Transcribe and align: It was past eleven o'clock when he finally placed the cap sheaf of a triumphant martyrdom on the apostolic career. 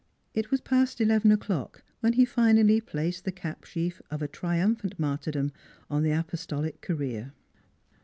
It 0.33 0.49
was 0.49 0.61
past 0.61 0.99
eleven 0.99 1.31
o'clock 1.31 1.83
when 1.99 2.13
he 2.13 2.25
finally 2.25 2.81
placed 2.81 3.23
the 3.23 3.31
cap 3.31 3.65
sheaf 3.65 4.01
of 4.09 4.23
a 4.23 4.27
triumphant 4.27 4.97
martyrdom 4.99 5.51
on 5.91 6.01
the 6.01 6.09
apostolic 6.09 6.81
career. 6.81 7.33